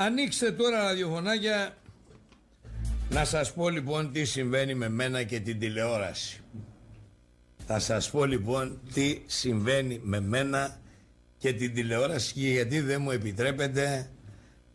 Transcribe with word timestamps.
Ανοίξτε 0.00 0.52
τώρα 0.52 0.82
ραδιοφωνάκια 0.82 1.76
να 3.10 3.24
σας 3.24 3.52
πω 3.52 3.68
λοιπόν 3.68 4.12
τι 4.12 4.24
συμβαίνει 4.24 4.74
με 4.74 4.88
μένα 4.88 5.22
και 5.22 5.40
την 5.40 5.58
τηλεόραση. 5.58 6.40
Θα 7.66 7.78
σας 7.78 8.10
πω 8.10 8.24
λοιπόν 8.24 8.80
τι 8.92 9.22
συμβαίνει 9.26 10.00
με 10.02 10.20
μένα 10.20 10.80
και 11.38 11.52
την 11.52 11.74
τηλεόραση 11.74 12.32
και 12.32 12.48
γιατί 12.48 12.80
δεν 12.80 13.02
μου 13.02 13.10
επιτρέπεται 13.10 14.10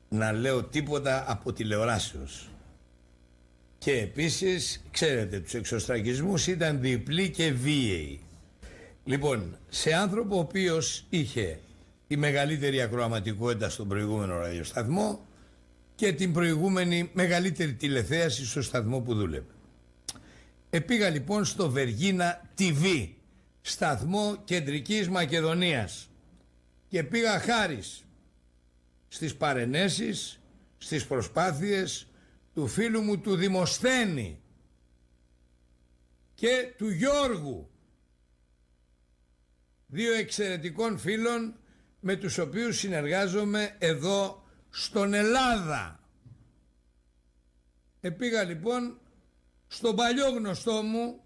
να 0.09 0.32
λέω 0.32 0.64
τίποτα 0.64 1.26
από 1.28 1.54
τηλεοράσεως. 1.54 2.50
Και 3.78 3.92
επίσης, 3.92 4.84
ξέρετε, 4.92 5.40
τους 5.40 5.54
εξωστρακισμούς 5.54 6.48
ήταν 6.48 6.82
διπλή 6.82 7.30
και 7.30 7.52
βίαιοι. 7.52 8.20
Λοιπόν, 9.04 9.58
σε 9.70 9.94
άνθρωπο 9.94 10.36
ο 10.36 10.40
οποίος 10.40 11.05
είχε 11.10 11.60
τη 12.14 12.20
μεγαλύτερη 12.20 12.82
ακροαματικότητα 12.82 13.70
στον 13.70 13.88
προηγούμενο 13.88 14.38
ραδιοσταθμό 14.38 15.28
και 15.96 16.14
την 16.14 16.33
προηγούμενη 16.33 17.10
μεγαλύτερη 17.14 17.74
τηλεθέαση 17.74 18.46
στο 18.46 18.61
σταθμό 18.61 19.00
που 19.00 19.15
δούλευε. 19.15 19.46
Επήγα 20.69 21.10
λοιπόν 21.10 21.46
στο 21.46 21.69
Βεργίνα 21.69 22.50
TV, 22.57 23.10
σταθμό 23.61 24.41
κεντρικής 24.43 25.10
Μακεδονίας 25.10 26.10
και 26.88 27.04
πήγα 27.04 27.39
χάρης 27.39 28.05
στις 29.07 29.36
παρενέσεις, 29.36 30.39
στις 30.77 31.05
προσπάθειες 31.05 32.08
του 32.53 32.67
φίλου 32.67 33.02
μου 33.02 33.19
του 33.19 33.36
Δημοσθένη 33.36 34.39
και 36.33 36.73
του 36.77 36.89
Γιώργου 36.89 37.69
δύο 39.88 40.14
εξαιρετικών 40.14 40.97
φίλων 40.97 41.55
με 42.06 42.16
τους 42.16 42.38
οποίους 42.38 42.78
συνεργάζομαι 42.78 43.75
εδώ 43.80 44.44
στον 44.70 45.14
Ελλάδα. 45.14 46.00
Επήγα 48.02 48.44
λοιπόν 48.44 49.00
στον 49.67 49.95
παλιό 49.95 50.30
γνωστό 50.30 50.81
μου 50.81 51.22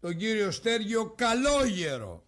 τον 0.00 0.16
κύριο 0.16 0.50
Στέργιο 0.50 1.14
Καλόγερο 1.16 2.24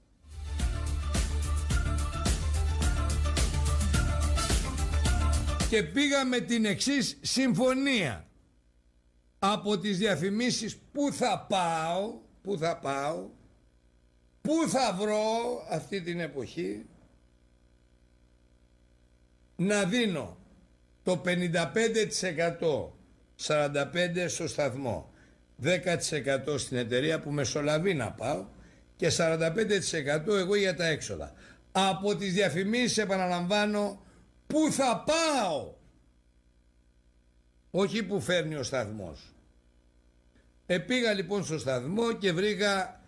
και 5.68 5.82
πήγα 5.82 6.24
με 6.24 6.40
την 6.40 6.64
εξής 6.64 7.18
συμφωνία 7.20 8.28
από 9.38 9.78
τις 9.78 9.98
διαφημίσεις 9.98 10.76
που 10.76 11.12
θα 11.12 11.46
πάω 11.48 12.20
που 12.42 12.58
θα 12.58 12.78
πάω 12.78 13.28
που 14.40 14.68
θα 14.68 14.96
βρω 15.00 15.22
αυτή 15.70 16.00
την 16.00 16.20
εποχή 16.20 16.86
να 19.60 19.84
δίνω 19.84 20.36
το 21.02 21.22
55% 21.24 21.34
45% 23.46 23.84
στο 24.28 24.48
σταθμό 24.48 25.12
10% 25.62 25.74
στην 26.56 26.76
εταιρεία 26.76 27.20
που 27.20 27.30
μεσολαβεί 27.30 27.94
να 27.94 28.12
πάω 28.12 28.46
και 28.96 29.12
45% 29.16 30.26
εγώ 30.26 30.54
για 30.54 30.76
τα 30.76 30.86
έξοδα. 30.86 31.32
Από 31.72 32.16
τις 32.16 32.32
διαφημίσεις 32.32 32.98
επαναλαμβάνω 32.98 34.02
πού 34.46 34.72
θα 34.72 35.04
πάω 35.06 35.74
όχι 37.70 38.02
που 38.02 38.20
φέρνει 38.20 38.54
ο 38.54 38.62
σταθμός. 38.62 39.34
Επήγα 40.66 41.12
λοιπόν 41.12 41.44
στο 41.44 41.58
σταθμό 41.58 42.12
και 42.12 42.32
βρήκα 42.32 43.00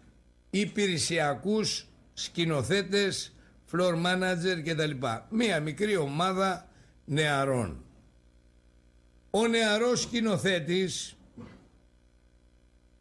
υπηρεσιακούς 0.50 1.88
σκηνοθέτες, 2.14 3.32
floor 3.72 3.94
manager 4.04 4.62
κτλ. 4.64 5.06
Μία 5.30 5.60
μικρή 5.60 5.96
ομάδα 5.96 6.68
νεαρών. 7.04 7.84
Ο 9.30 9.46
νεαρός 9.46 10.00
σκηνοθέτης 10.00 11.16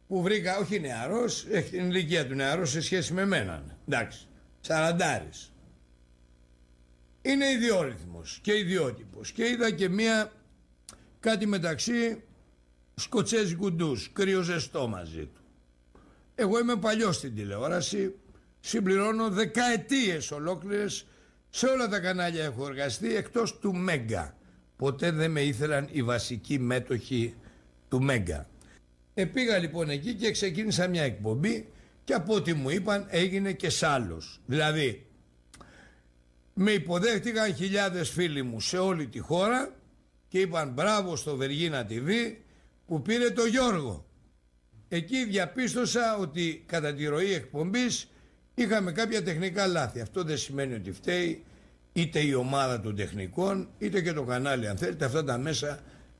που 0.07 0.21
βρήκα, 0.21 0.57
όχι 0.57 0.79
νεαρός, 0.79 1.45
έχει 1.49 1.69
την 1.69 1.89
ηλικία 1.89 2.27
του 2.27 2.33
νεαρός 2.35 2.69
σε 2.69 2.81
σχέση 2.81 3.13
με 3.13 3.25
μένα. 3.25 3.63
Εντάξει, 3.87 4.27
σαραντάρης. 4.61 5.51
Είναι 7.21 7.49
ιδιόρυθμος 7.49 8.39
και 8.43 8.57
ιδιότυπος 8.57 9.31
και 9.31 9.47
είδα 9.47 9.71
και 9.71 9.89
μία 9.89 10.31
κάτι 11.19 11.45
μεταξύ 11.45 12.23
σκοτσέζικου 12.95 13.71
ντους, 13.73 14.11
κρύο 14.13 14.41
ζεστό 14.41 14.87
μαζί 14.87 15.25
του. 15.25 15.41
Εγώ 16.35 16.59
είμαι 16.59 16.75
παλιός 16.75 17.15
στην 17.15 17.35
τηλεόραση, 17.35 18.15
συμπληρώνω 18.61 19.29
δεκαετίες 19.29 20.31
ολόκληρες, 20.31 21.05
σε 21.49 21.65
όλα 21.65 21.87
τα 21.87 21.99
κανάλια 21.99 22.43
έχω 22.43 22.67
εργαστεί 22.67 23.15
εκτός 23.15 23.59
του 23.59 23.73
Μέγκα. 23.73 24.37
Ποτέ 24.75 25.11
δεν 25.11 25.31
με 25.31 25.41
ήθελαν 25.41 25.87
οι 25.91 26.03
βασικοί 26.03 26.59
μέτοχοι 26.59 27.35
του 27.89 28.01
Μέγκα. 28.01 28.49
Επήγα 29.13 29.57
λοιπόν 29.57 29.89
εκεί 29.89 30.13
και 30.13 30.31
ξεκίνησα 30.31 30.87
μια 30.87 31.03
εκπομπή 31.03 31.69
και 32.03 32.13
από 32.13 32.33
ό,τι 32.33 32.53
μου 32.53 32.69
είπαν 32.69 33.05
έγινε 33.09 33.51
και 33.51 33.69
σ' 33.69 33.83
άλλος. 33.83 34.41
Δηλαδή 34.45 35.05
με 36.53 36.71
υποδέχτηκαν 36.71 37.55
χιλιάδες 37.55 38.09
φίλοι 38.09 38.43
μου 38.43 38.59
σε 38.59 38.77
όλη 38.77 39.07
τη 39.07 39.19
χώρα 39.19 39.75
και 40.27 40.39
είπαν 40.39 40.69
μπράβο 40.69 41.15
στο 41.15 41.35
Βεργίνα 41.35 41.87
TV 41.89 42.35
που 42.85 43.01
πήρε 43.01 43.29
το 43.29 43.45
Γιώργο. 43.45 44.05
Εκεί 44.87 45.25
διαπίστωσα 45.25 46.17
ότι 46.17 46.63
κατά 46.65 46.93
τη 46.93 47.05
ροή 47.05 47.33
εκπομπής 47.33 48.10
είχαμε 48.53 48.91
κάποια 48.91 49.23
τεχνικά 49.23 49.67
λάθη. 49.67 50.01
Αυτό 50.01 50.23
δεν 50.23 50.37
σημαίνει 50.37 50.73
ότι 50.73 50.91
φταίει 50.91 51.43
είτε 51.93 52.19
η 52.19 52.33
ομάδα 52.33 52.81
των 52.81 52.95
τεχνικών 52.95 53.69
είτε 53.77 54.01
και 54.01 54.13
το 54.13 54.23
κανάλι 54.23 54.67
αν 54.67 54.77
θέλετε 54.77 55.05
αυτά 55.05 55.23
τα 55.23 55.37
μέσα 55.37 55.79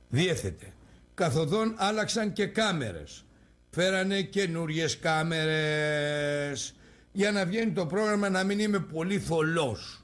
διέθετε. 0.10 0.74
Καθοδόν 1.14 1.76
άλλαξαν 1.78 2.34
και 2.34 2.46
κάμερες. 2.46 3.26
Φέρανε 3.70 4.22
καινούριες 4.22 5.00
κάμερες. 5.00 6.76
Για 7.12 7.32
να 7.32 7.46
βγαίνει 7.46 7.72
το 7.72 7.86
πρόγραμμα 7.86 8.30
να 8.30 8.44
μην 8.44 8.60
είμαι 8.60 8.80
πολύ 8.80 9.20
θολός. 9.20 10.04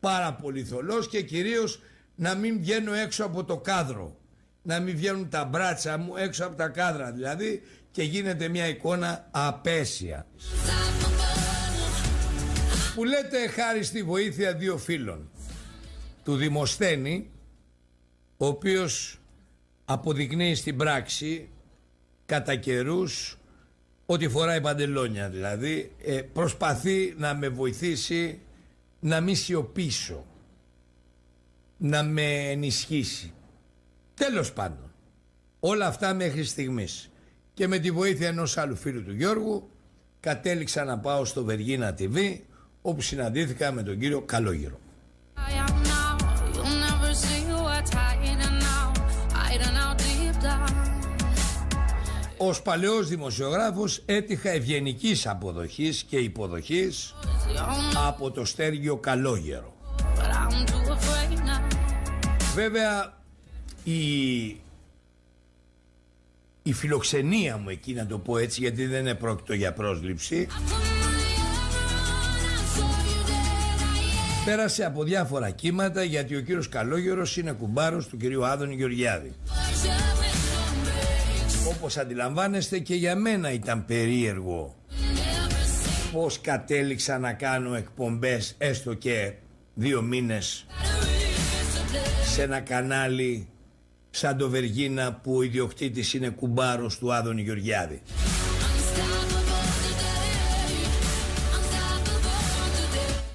Πάρα 0.00 0.34
πολύ 0.34 0.64
θολός 0.64 1.08
και 1.08 1.22
κυρίως 1.22 1.80
να 2.14 2.34
μην 2.34 2.58
βγαίνω 2.58 2.94
έξω 2.94 3.24
από 3.24 3.44
το 3.44 3.58
κάδρο. 3.58 4.16
Να 4.62 4.80
μην 4.80 4.96
βγαίνουν 4.96 5.28
τα 5.28 5.44
μπράτσα 5.44 5.98
μου 5.98 6.16
έξω 6.16 6.46
από 6.46 6.56
τα 6.56 6.68
κάδρα 6.68 7.12
δηλαδή 7.12 7.62
και 7.90 8.02
γίνεται 8.02 8.48
μια 8.48 8.68
εικόνα 8.68 9.28
απέσιας 9.30 10.24
που 12.94 13.04
λέτε 13.04 13.48
χάρη 13.48 13.82
στη 13.82 14.02
βοήθεια 14.02 14.54
δύο 14.54 14.78
φίλων. 14.78 15.30
Του 16.24 16.36
Δημοσθένη 16.36 17.30
ο 18.36 18.46
οποίος 18.46 19.20
αποδεικνύει 19.84 20.54
στην 20.54 20.76
πράξη 20.76 21.48
κατά 22.26 22.56
καιρούς 22.56 23.38
ότι 24.06 24.28
φοράει 24.28 24.60
παντελόνια 24.60 25.28
δηλαδή 25.28 25.92
ε, 26.04 26.20
προσπαθεί 26.20 27.14
να 27.18 27.34
με 27.34 27.48
βοηθήσει 27.48 28.40
να 29.00 29.20
μη 29.20 29.34
σιωπήσω 29.34 30.26
να 31.76 32.02
με 32.02 32.50
ενισχύσει. 32.50 33.32
Τέλος 34.14 34.52
πάντων 34.52 34.92
όλα 35.60 35.86
αυτά 35.86 36.14
μέχρι 36.14 36.44
στιγμής. 36.44 37.10
Και 37.54 37.68
με 37.68 37.78
τη 37.78 37.90
βοήθεια 37.90 38.28
ενός 38.28 38.56
άλλου 38.56 38.76
φίλου 38.76 39.02
του 39.04 39.12
Γιώργου 39.12 39.70
κατέληξα 40.20 40.84
να 40.84 40.98
πάω 40.98 41.24
στο 41.24 41.44
Βεργίνα 41.44 41.94
TV 41.98 42.38
όπου 42.86 43.00
συναντήθηκα 43.00 43.72
με 43.72 43.82
τον 43.82 43.98
κύριο 43.98 44.20
Καλόγυρο. 44.20 44.78
Ως 52.36 52.62
παλαιός 52.62 53.08
δημοσιογράφος 53.08 54.02
έτυχα 54.06 54.50
ευγενικής 54.50 55.26
αποδοχής 55.26 56.02
και 56.02 56.16
υποδοχής 56.16 57.14
από 58.06 58.30
το 58.30 58.44
στέργιο 58.44 58.96
Καλόγερο. 58.96 59.74
Βέβαια 62.54 63.18
η, 63.84 64.44
η 66.62 66.72
φιλοξενία 66.72 67.56
μου 67.56 67.68
εκεί 67.68 67.92
να 67.92 68.06
το 68.06 68.18
πω 68.18 68.38
έτσι 68.38 68.60
γιατί 68.60 68.86
δεν 68.86 69.00
είναι 69.00 69.14
πρόκειτο 69.14 69.54
για 69.54 69.72
πρόσληψη 69.72 70.46
πέρασε 74.44 74.84
από 74.84 75.02
διάφορα 75.02 75.50
κύματα 75.50 76.02
γιατί 76.02 76.36
ο 76.36 76.40
κύριος 76.40 76.68
Καλόγερος 76.68 77.36
είναι 77.36 77.52
κουμπάρος 77.52 78.06
του 78.06 78.16
κυρίου 78.16 78.46
Άδωνη 78.46 78.74
Γεωργιάδη. 78.74 79.34
Όπως 81.68 81.96
αντιλαμβάνεστε 81.96 82.78
και 82.78 82.94
για 82.94 83.16
μένα 83.16 83.52
ήταν 83.52 83.84
περίεργο 83.84 84.74
πως 86.12 86.40
κατέληξα 86.40 87.18
να 87.18 87.32
κάνω 87.32 87.74
εκπομπές 87.74 88.54
έστω 88.58 88.94
και 88.94 89.32
δύο 89.74 90.02
μήνες 90.02 90.66
σε 92.32 92.42
ένα 92.42 92.60
κανάλι 92.60 93.48
σαν 94.10 94.36
το 94.36 94.48
Βεργίνα 94.48 95.12
που 95.22 95.36
ο 95.36 95.42
ιδιοκτήτης 95.42 96.14
είναι 96.14 96.28
κουμπάρος 96.28 96.98
του 96.98 97.14
Άδωνη 97.14 97.42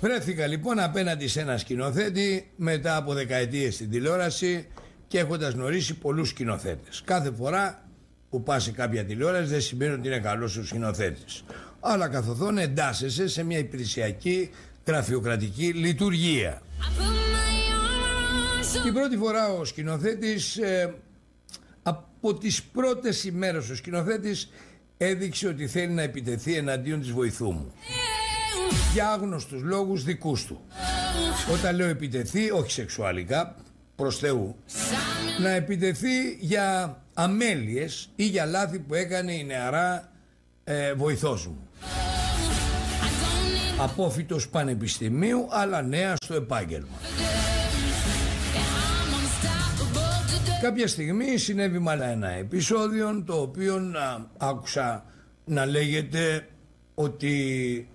Βρέθηκα 0.01 0.47
λοιπόν 0.47 0.79
απέναντι 0.79 1.27
σε 1.27 1.41
ένα 1.41 1.57
σκηνοθέτη 1.57 2.51
μετά 2.55 2.95
από 2.95 3.13
δεκαετίες 3.13 3.73
στην 3.73 3.89
τηλεόραση 3.89 4.67
και 5.07 5.19
έχοντας 5.19 5.53
γνωρίσει 5.53 5.93
πολλούς 5.93 6.29
σκηνοθέτες. 6.29 7.01
Κάθε 7.05 7.31
φορά 7.31 7.87
που 8.29 8.43
πας 8.43 8.63
σε 8.63 8.71
κάποια 8.71 9.05
τηλεόραση 9.05 9.45
δεν 9.45 9.61
σημαίνει 9.61 9.93
ότι 9.93 10.07
είναι 10.07 10.19
καλός 10.19 10.57
ο 10.57 10.65
σκηνοθέτης. 10.65 11.43
Αλλά 11.79 12.07
καθοθόν 12.07 12.57
εντάσσεσαι 12.57 13.27
σε 13.27 13.43
μια 13.43 13.57
υπηρεσιακή 13.57 14.49
γραφειοκρατική 14.87 15.65
λειτουργία. 15.65 16.61
Την 18.83 18.93
πρώτη 18.93 19.17
φορά 19.17 19.51
ο 19.53 19.65
σκηνοθέτης, 19.65 20.57
ε, 20.57 20.95
από 21.83 22.33
τις 22.33 22.63
πρώτες 22.63 23.23
ημέρες 23.23 23.69
ο 23.69 23.75
σκηνοθέτης 23.75 24.49
έδειξε 24.97 25.47
ότι 25.47 25.67
θέλει 25.67 25.93
να 25.93 26.01
επιτεθεί 26.01 26.55
εναντίον 26.55 26.99
της 26.99 27.11
βοηθού 27.11 27.51
μου. 27.51 27.73
Για 28.93 29.09
άγνωστους 29.09 29.61
λόγους 29.61 30.03
δικούς 30.03 30.45
του. 30.45 30.61
Όταν 31.53 31.75
λέω 31.75 31.87
επιτεθεί, 31.87 32.51
όχι 32.51 32.71
σεξουαλικά, 32.71 33.55
προς 33.95 34.17
Θεού, 34.17 34.55
να 35.41 35.49
επιτεθεί 35.49 36.31
για 36.39 36.97
αμέλειες 37.13 38.09
ή 38.15 38.25
για 38.25 38.45
λάθη 38.45 38.79
που 38.79 38.93
έκανε 38.93 39.33
η 39.33 39.43
νεαρά 39.43 40.11
ε, 40.63 40.93
βοηθός 40.93 41.47
μου. 41.47 41.67
Απόφυτος 43.77 44.49
πανεπιστημίου, 44.49 45.47
αλλά 45.49 45.81
νέα 45.81 46.15
στο 46.21 46.33
επάγγελμα. 46.33 46.97
Κάποια 50.61 50.87
στιγμή 50.87 51.37
συνέβη 51.37 51.79
μάλλον 51.79 52.07
ένα 52.07 52.29
επεισόδιο 52.29 53.23
το 53.25 53.41
οποίο 53.41 53.79
να, 53.79 54.27
άκουσα 54.37 55.05
να 55.45 55.65
λέγεται 55.65 56.47
ότι 56.95 57.87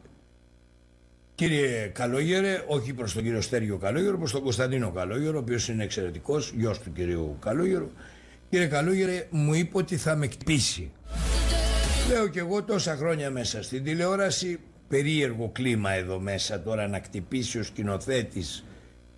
κύριε 1.35 1.87
Καλόγερε, 1.87 2.65
όχι 2.67 2.93
προς 2.93 3.13
τον 3.13 3.23
κύριο 3.23 3.41
Στέργιο 3.41 3.77
Καλόγερο, 3.77 4.19
προς 4.19 4.33
τον 4.33 4.43
Κωνσταντίνο 4.43 4.91
Καλόγερο, 4.91 5.37
ο 5.37 5.41
οποίος 5.41 5.69
είναι 5.69 5.85
εξαιρετικός, 5.85 6.53
γιος 6.57 6.79
του 6.79 6.93
κυρίου 6.93 7.37
Καλόγερου. 7.41 7.91
Κύριε 8.51 8.67
Καλόγερε, 8.67 9.27
μου 9.31 9.55
είπε 9.55 9.79
ότι 9.79 9.97
θα 9.97 10.17
με 10.17 10.27
κτυπήσει. 10.27 10.91
Λέω 12.09 12.29
και 12.29 12.39
εγώ 12.39 12.63
τόσα 12.63 12.97
χρόνια 12.97 13.31
μέσα 13.31 13.63
στην 13.63 13.85
τηλεόραση, 13.85 14.61
περίεργο 14.89 15.51
κλίμα 15.53 15.93
εδώ 15.93 16.19
μέσα 16.19 16.63
τώρα 16.63 16.89
να 16.89 16.99
κτυπήσει 16.99 17.59
ο 17.59 17.63
σκηνοθέτης 17.63 18.65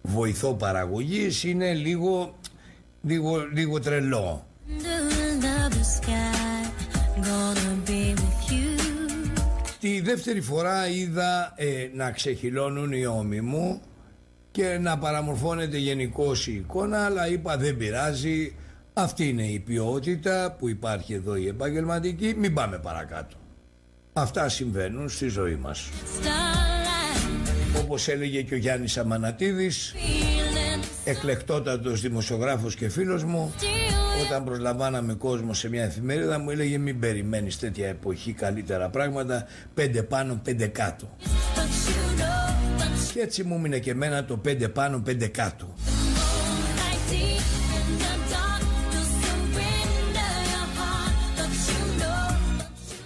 βοηθό 0.03 0.55
παραγωγής 0.55 1.45
είναι 1.45 1.75
λίγο 1.75 2.39
λίγο, 3.07 3.49
λίγο 3.53 3.81
τρελό. 3.81 4.47
Δεύτερη 10.07 10.41
φορά 10.41 10.89
είδα 10.89 11.53
ε, 11.57 11.89
να 11.95 12.11
ξεχυλώνουν 12.11 12.93
οι 12.93 13.07
ώμοι 13.07 13.41
μου 13.41 13.81
και 14.51 14.79
να 14.81 14.99
παραμορφώνεται 14.99 15.79
γενικώς 15.79 16.47
η 16.47 16.55
εικόνα 16.55 17.05
αλλά 17.05 17.29
είπα 17.29 17.57
δεν 17.57 17.77
πειράζει. 17.77 18.55
Αυτή 18.93 19.29
είναι 19.29 19.47
η 19.47 19.59
ποιότητα 19.59 20.57
που 20.59 20.69
υπάρχει 20.69 21.15
εδώ 21.15 21.37
η 21.37 21.47
επαγγελματική. 21.47 22.35
Μην 22.37 22.55
πάμε 22.55 22.79
παρακάτω. 22.79 23.37
Αυτά 24.13 24.49
συμβαίνουν 24.49 25.09
στη 25.09 25.29
ζωή 25.29 25.55
μας. 25.55 25.89
Όπως 27.83 28.09
έλεγε 28.09 28.43
και 28.43 28.55
ο 28.55 28.57
Γιάννης 28.57 28.99
Αμανατίδης 28.99 29.95
εκλεκτότατος 31.07 32.01
δημοσιογράφος 32.01 32.75
και 32.75 32.89
φίλος 32.89 33.25
μου 33.25 33.55
όταν 34.27 34.45
προσλαμβάναμε 34.45 35.15
κόσμο 35.15 35.55
σε 35.55 35.69
μια 35.69 35.85
εφημερίδα 35.85 36.39
μου 36.39 36.51
έλεγε 36.51 36.79
μην 36.79 37.01
περιμένεις 37.01 37.59
τέτοια 37.59 37.89
εποχή 37.89 38.33
καλύτερα 38.33 38.89
πράγματα 38.89 39.47
πέντε 39.75 40.03
πάνω 40.03 40.41
πέντε 40.45 40.67
κάτω 40.67 41.09
και 43.17 43.23
έτσι 43.23 43.43
μου 43.43 43.61
μείνε 43.61 43.79
και 43.79 43.91
εμένα 43.91 44.25
το 44.25 44.37
πέντε 44.37 44.69
πάνω 44.69 45.01
πέντε 45.01 45.27
κάτω. 45.27 45.75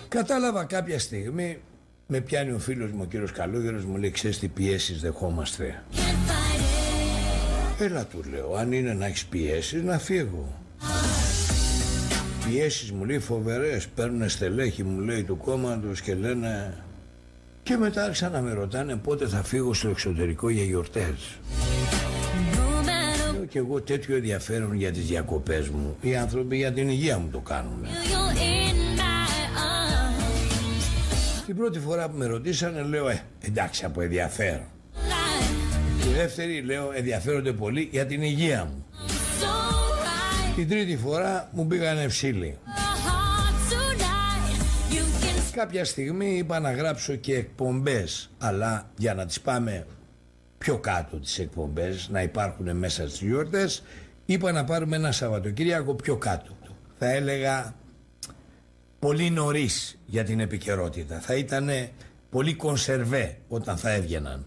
Κατάλαβα 0.08 0.64
κάποια 0.64 0.98
στιγμή 0.98 1.58
με 2.06 2.20
πιάνει 2.20 2.52
ο 2.52 2.58
φίλος 2.58 2.90
μου 2.90 3.00
ο 3.02 3.04
κύριος 3.04 3.32
Καλόγερος 3.32 3.84
μου 3.84 3.96
λέει 3.96 4.10
ξέρεις 4.10 4.38
τι 4.38 4.48
πιέσεις 4.48 5.00
δεχόμαστε 5.00 5.82
Έλα 7.82 8.04
του 8.04 8.22
λέω, 8.30 8.54
αν 8.54 8.72
είναι 8.72 8.92
να 8.92 9.06
έχεις 9.06 9.26
πιέσεις 9.26 9.82
να 9.82 9.98
φύγω. 9.98 10.58
Πιέσεις 12.48 12.92
μου 12.92 13.04
λέει 13.04 13.18
φοβερές, 13.18 13.88
παίρνουν 13.88 14.28
στελέχη 14.28 14.84
μου 14.84 15.00
λέει 15.00 15.22
του 15.22 15.36
κόμματος 15.36 16.00
και 16.00 16.14
λένε. 16.14 16.74
Και 17.62 17.76
μετά 17.76 18.04
άρχισαν 18.04 18.32
να 18.32 18.40
με 18.40 18.52
ρωτάνε 18.52 18.96
πότε 18.96 19.26
θα 19.26 19.42
φύγω 19.42 19.74
στο 19.74 19.88
εξωτερικό 19.88 20.48
για 20.48 20.64
γιορτές. 20.64 21.38
Λέω 23.32 23.44
και 23.44 23.58
εγώ 23.58 23.80
τέτοιο 23.80 24.16
ενδιαφέρον 24.16 24.74
για 24.74 24.92
τις 24.92 25.06
διακοπές 25.06 25.68
μου. 25.68 25.96
Οι 26.00 26.16
άνθρωποι 26.16 26.56
για 26.56 26.72
την 26.72 26.88
υγεία 26.88 27.18
μου 27.18 27.28
το 27.32 27.38
κάνουν. 27.38 27.86
Την 31.46 31.56
πρώτη 31.56 31.78
φορά 31.78 32.08
που 32.08 32.16
με 32.16 32.26
ρωτήσανε 32.26 32.82
λέω 32.82 33.08
ε, 33.08 33.22
εντάξει 33.40 33.84
από 33.84 34.00
ενδιαφέρον. 34.00 34.66
Τη 36.20 36.26
δεύτερη 36.26 36.60
λέω 36.62 36.92
ενδιαφέρονται 36.94 37.52
πολύ 37.52 37.88
για 37.92 38.06
την 38.06 38.22
υγεία 38.22 38.64
μου. 38.64 38.86
Την 40.56 40.68
τρίτη 40.68 40.96
φορά 40.96 41.50
μου 41.52 41.66
πήγαν 41.66 41.98
ευσύλοι. 41.98 42.58
Κάποια 45.52 45.84
στιγμή 45.84 46.36
είπα 46.36 46.60
να 46.60 46.72
γράψω 46.72 47.14
και 47.14 47.36
εκπομπές 47.36 48.30
αλλά 48.38 48.90
για 48.96 49.14
να 49.14 49.26
τις 49.26 49.40
πάμε 49.40 49.86
πιο 50.58 50.78
κάτω 50.78 51.16
τις 51.16 51.38
εκπομπές 51.38 52.08
να 52.10 52.22
υπάρχουν 52.22 52.76
μέσα 52.76 53.08
στις 53.08 53.20
γιορτές 53.20 53.82
είπα 54.26 54.52
να 54.52 54.64
πάρουμε 54.64 54.96
ένα 54.96 55.12
Σαββατοκύριακο 55.12 55.94
πιο 55.94 56.16
κάτω. 56.16 56.56
Θα 56.98 57.10
έλεγα 57.10 57.74
πολύ 58.98 59.30
νωρίς 59.30 59.98
για 60.06 60.24
την 60.24 60.40
επικαιρότητα. 60.40 61.20
Θα 61.20 61.34
ήταν 61.34 61.70
πολύ 62.30 62.54
κονσερβέ 62.54 63.36
όταν 63.48 63.76
θα 63.76 63.90
έβγαιναν. 63.90 64.46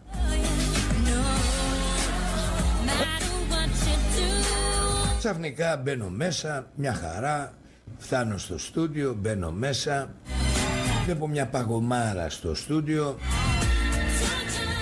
Ξαφνικά 5.23 5.77
μπαίνω 5.77 6.09
μέσα, 6.09 6.67
μια 6.75 6.93
χαρά, 6.93 7.53
φτάνω 7.97 8.37
στο 8.37 8.57
στούντιο, 8.57 9.13
μπαίνω 9.13 9.51
μέσα, 9.51 10.13
βλέπω 11.05 11.27
μια 11.27 11.47
παγωμάρα 11.47 12.29
στο 12.29 12.55
στούντιο, 12.55 13.17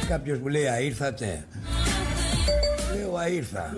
κάποιος 0.07 0.39
μου 0.39 0.47
λέει 0.47 0.67
«Αήρθατε» 0.67 1.45
Λέω 2.95 3.15
«Αήρθα» 3.17 3.75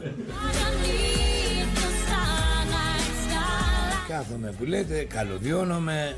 Κάθομαι 4.08 4.52
που 4.58 4.64
λέτε, 4.64 5.04
καλωδιώνομαι 5.04 6.16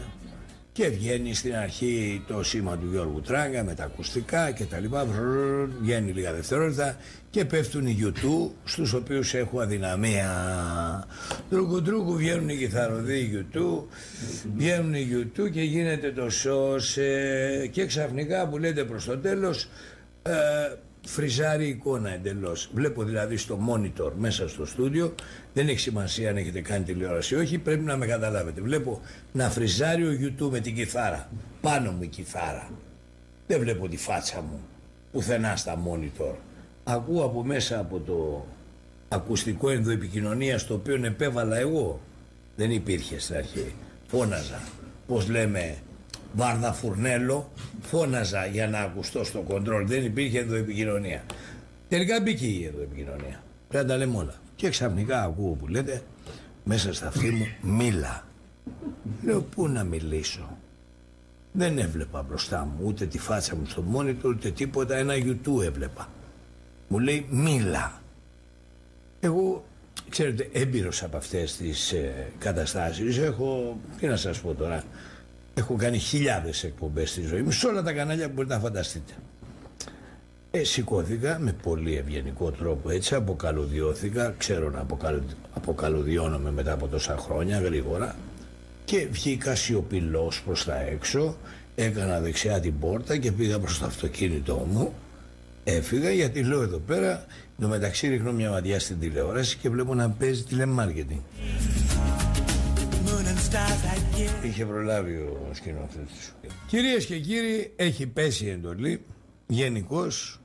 και 0.75 0.89
βγαίνει 0.89 1.33
στην 1.33 1.55
αρχή 1.55 2.23
το 2.27 2.43
σήμα 2.43 2.77
του 2.77 2.87
Γιώργου 2.91 3.21
Τράγκα 3.21 3.63
με 3.63 3.73
τα 3.73 3.83
ακουστικά 3.83 4.51
και 4.51 4.63
τα 4.63 4.79
λοιπά. 4.79 5.07
Βγαίνει 5.81 6.11
λίγα 6.11 6.33
δευτερόλεπτα 6.33 6.97
και 7.29 7.45
πέφτουν 7.45 7.87
οι 7.87 7.97
YouTube 8.01 8.51
στους 8.63 8.93
οποίους 8.93 9.33
έχω 9.33 9.59
αδυναμία. 9.59 10.29
Τρούκου 11.49 11.81
τρούκου 11.81 12.15
βγαίνουν 12.15 12.49
οι 12.49 12.55
κιθαροδοί 12.55 13.47
YouTube, 13.53 13.83
βγαίνουν 14.55 14.93
οι 14.93 15.07
YouTube 15.11 15.51
και 15.51 15.61
γίνεται 15.61 16.11
το 16.11 16.29
σως 16.29 16.97
και 17.71 17.85
ξαφνικά 17.85 18.47
που 18.47 18.57
λέτε 18.57 18.83
προς 18.83 19.05
το 19.05 19.17
τέλος 19.17 19.69
ε, 20.23 20.33
φριζάρει 21.05 21.67
εικόνα 21.67 22.13
εντελώς. 22.13 22.69
Βλέπω 22.73 23.03
δηλαδή 23.03 23.37
στο 23.37 23.59
monitor 23.69 24.11
μέσα 24.17 24.49
στο 24.49 24.65
στούντιο, 24.65 25.15
δεν 25.53 25.67
έχει 25.67 25.79
σημασία 25.79 26.29
αν 26.29 26.37
έχετε 26.37 26.61
κάνει 26.61 26.83
τηλεόραση 26.83 27.35
ή 27.35 27.37
όχι, 27.37 27.57
πρέπει 27.57 27.83
να 27.83 27.97
με 27.97 28.05
καταλάβετε. 28.05 28.61
Βλέπω 28.61 29.01
να 29.31 29.49
φριζάρει 29.49 30.07
ο 30.07 30.11
YouTube 30.21 30.49
με 30.51 30.59
την 30.59 30.75
κιθάρα. 30.75 31.29
Πάνω 31.61 31.91
μου 31.91 32.03
η 32.03 32.07
κιθάρα. 32.07 32.69
Δεν 33.47 33.59
βλέπω 33.59 33.87
τη 33.87 33.97
φάτσα 33.97 34.41
μου 34.41 34.59
πουθενά 35.15 35.55
στα 35.55 35.81
monitor. 35.87 36.35
Ακούω 36.83 37.23
από 37.23 37.43
μέσα 37.43 37.79
από 37.79 37.99
το 37.99 38.45
ακουστικό 39.07 39.69
ενδοεπικοινωνία 39.69 40.65
το 40.65 40.73
οποίο 40.73 41.05
επέβαλα 41.05 41.57
εγώ. 41.57 42.01
Δεν 42.55 42.71
υπήρχε 42.71 43.19
στην 43.19 43.35
αρχή. 43.35 43.73
Φώναζα. 44.07 44.61
Πώς 45.07 45.29
λέμε 45.29 45.75
Βάρδα 46.35 46.73
Φουρνέλο, 46.73 47.51
φώναζα 47.81 48.45
για 48.45 48.67
να 48.67 48.79
ακουστώ 48.79 49.23
στο 49.23 49.41
κοντρόλ. 49.41 49.87
Δεν 49.87 50.05
υπήρχε 50.05 50.39
εδώ 50.39 50.55
επικοινωνία. 50.55 51.23
Τελικά 51.89 52.21
μπήκε 52.21 52.45
η 52.45 52.65
εδώ 52.65 52.81
επικοινωνία. 52.81 53.43
Πρέπει 53.67 53.85
να 53.85 53.91
τα 53.91 53.97
λέμε 53.97 54.17
όλα. 54.17 54.35
Και 54.55 54.69
ξαφνικά 54.69 55.23
ακούω 55.23 55.53
που 55.53 55.67
λέτε 55.67 56.01
μέσα 56.63 56.93
στα 56.93 57.07
αυτή 57.07 57.31
μου 57.31 57.47
μίλα. 57.61 58.27
Λέω 59.23 59.41
πού 59.41 59.67
να 59.67 59.83
μιλήσω. 59.83 60.57
Δεν 61.51 61.77
έβλεπα 61.77 62.21
μπροστά 62.21 62.65
μου 62.65 62.85
ούτε 62.85 63.05
τη 63.05 63.19
φάτσα 63.19 63.55
μου 63.55 63.65
στο 63.65 63.81
μόνιτο 63.81 64.29
ούτε 64.29 64.51
τίποτα. 64.51 64.95
Ένα 64.95 65.13
YouTube 65.13 65.63
έβλεπα. 65.63 66.09
Μου 66.87 66.99
λέει 66.99 67.25
μίλα. 67.29 68.01
Εγώ 69.19 69.65
ξέρετε 70.09 70.49
έμπειρος 70.53 71.03
από 71.03 71.17
αυτές 71.17 71.57
τις 71.57 71.91
ε, 71.91 72.31
καταστάσεις 72.37 73.17
έχω, 73.17 73.79
τι 73.99 74.07
να 74.07 74.15
σας 74.15 74.39
πω 74.39 74.53
τώρα, 74.53 74.83
Έχω 75.57 75.75
κάνει 75.75 75.97
χιλιάδες 75.97 76.63
εκπομπές 76.63 77.09
στη 77.09 77.21
ζωή 77.21 77.41
μου. 77.41 77.51
Σε 77.51 77.67
όλα 77.67 77.83
τα 77.83 77.93
κανάλια 77.93 78.27
που 78.27 78.33
μπορείτε 78.33 78.53
να 78.53 78.59
φανταστείτε. 78.59 79.13
Ε, 80.51 80.63
σηκώθηκα 80.63 81.39
με 81.39 81.55
πολύ 81.63 81.95
ευγενικό 81.95 82.51
τρόπο 82.51 82.89
έτσι, 82.89 83.15
αποκαλουδιώθηκα, 83.15 84.35
ξέρω 84.37 84.69
να 84.69 84.79
αποκαλου... 84.79 85.23
αποκαλουδιώνομαι 85.53 86.51
μετά 86.51 86.71
από 86.71 86.87
τόσα 86.87 87.17
χρόνια 87.17 87.59
γρήγορα. 87.59 88.15
Και 88.85 89.07
βγήκα 89.11 89.55
σιωπηλός 89.55 90.41
προς 90.45 90.65
τα 90.65 90.81
έξω, 90.81 91.37
έκανα 91.75 92.19
δεξιά 92.19 92.59
την 92.59 92.79
πόρτα 92.79 93.17
και 93.17 93.31
πήγα 93.31 93.59
προς 93.59 93.79
το 93.79 93.85
αυτοκίνητό 93.85 94.67
μου. 94.71 94.93
Έφυγα 95.63 96.11
γιατί 96.11 96.43
λέω 96.43 96.61
εδώ 96.61 96.77
πέρα, 96.77 97.25
το 97.59 97.67
μεταξύ 97.67 98.07
ρίχνω 98.07 98.31
μια 98.31 98.49
ματιά 98.49 98.79
στην 98.79 98.99
τηλεόραση 98.99 99.57
και 99.57 99.69
βλέπω 99.69 99.93
να 99.93 100.09
παίζει 100.09 100.43
τηλεμάρκετινγκ. 100.43 101.19
Είχε 104.41 104.65
προλάβει 104.65 105.15
ο 105.15 105.49
σκηνοθέτης. 105.53 106.35
Κυρίες 106.67 107.05
και 107.05 107.19
κύριοι, 107.19 107.73
έχει 107.75 108.07
πέσει 108.07 108.45
η 108.45 108.49
εντολή 108.49 109.05
γενικώς 109.47 110.39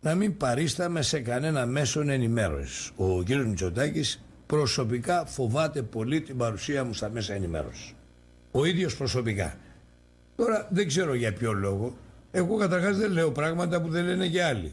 να 0.00 0.14
μην 0.14 0.36
παρίσταμε 0.36 1.02
σε 1.02 1.20
κανένα 1.20 1.66
μέσο 1.66 2.00
ενημέρωσης. 2.00 2.90
Ο 2.96 3.22
κύριος 3.22 3.46
Μητσοτάκης 3.46 4.22
προσωπικά 4.46 5.24
φοβάται 5.26 5.82
πολύ 5.82 6.20
την 6.20 6.36
παρουσία 6.36 6.84
μου 6.84 6.92
στα 6.92 7.10
μέσα 7.10 7.34
ενημέρωσης. 7.34 7.94
Ο 8.50 8.64
ίδιος 8.64 8.96
προσωπικά. 8.96 9.56
Τώρα 10.36 10.68
δεν 10.70 10.86
ξέρω 10.86 11.14
για 11.14 11.32
ποιο 11.32 11.52
λόγο 11.52 11.96
εγώ 12.30 12.56
καταρχάς 12.56 12.96
δεν 12.96 13.10
λέω 13.12 13.30
πράγματα 13.30 13.80
που 13.80 13.88
δεν 13.88 14.04
λένε 14.04 14.28
και 14.28 14.42
άλλοι. 14.42 14.72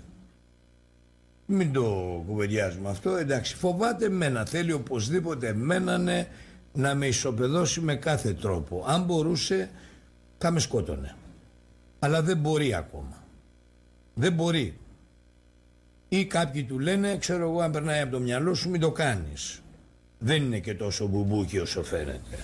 Μην 1.45 1.72
το 1.74 1.84
κουβεντιάζουμε 2.27 2.89
αυτό. 2.89 3.15
Εντάξει, 3.15 3.55
φοβάται 3.55 4.10
μένα. 4.10 4.45
Θέλει 4.45 4.72
οπωσδήποτε 4.72 5.53
μένανε 5.53 6.27
να 6.75 6.96
με 6.96 7.08
ισοπεδώσει 7.08 7.82
με 7.82 7.96
κάθε 7.96 8.34
τρόπο. 8.34 8.84
Αν 8.88 9.03
μπορούσε 9.03 9.70
θα 10.38 10.51
με 10.51 10.60
σκότωνε. 10.60 11.15
Αλλά 12.00 12.22
δεν 12.22 12.38
μπορεί 12.38 12.75
ακόμα. 12.75 13.24
Δεν 14.13 14.34
μπορεί. 14.34 14.77
Ή 16.10 16.25
κάποιοι 16.25 16.63
του 16.63 16.79
λένε, 16.79 17.17
ξέρω 17.17 17.50
εγώ 17.50 17.60
αν 17.62 17.72
περνάει 17.72 18.01
από 18.01 18.12
το 18.12 18.20
μυαλό 18.20 18.53
σου 18.53 18.70
μην 18.70 18.82
το 18.82 18.91
κάνεις. 18.91 19.62
Δεν 20.20 20.44
είναι 20.44 20.60
και 20.60 20.74
τόσο 20.74 21.08
μπουμπούκι 21.08 21.60
όσο 21.60 21.84
φαίνεται. 21.84 22.38